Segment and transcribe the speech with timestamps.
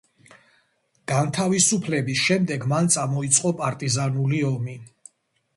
[1.11, 4.79] განთავისუფლების შემდეგ მან წამოიწყო პარტიზანული ომი.